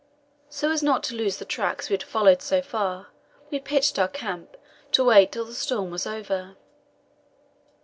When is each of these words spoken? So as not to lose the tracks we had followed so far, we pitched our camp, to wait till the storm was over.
So 0.49 0.71
as 0.71 0.81
not 0.81 1.03
to 1.03 1.13
lose 1.15 1.37
the 1.37 1.45
tracks 1.45 1.87
we 1.87 1.93
had 1.93 2.01
followed 2.01 2.41
so 2.41 2.63
far, 2.63 3.09
we 3.51 3.59
pitched 3.59 3.99
our 3.99 4.07
camp, 4.07 4.57
to 4.93 5.03
wait 5.03 5.31
till 5.31 5.45
the 5.45 5.53
storm 5.53 5.91
was 5.91 6.07
over. 6.07 6.55